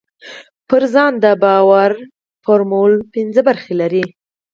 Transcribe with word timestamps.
پر 0.67 0.83
ځان 0.93 1.13
د 1.23 1.25
باور 1.43 1.91
فورمول 2.43 2.93
پينځه 3.13 3.41
برخې 3.47 3.73
لري. 3.81 4.03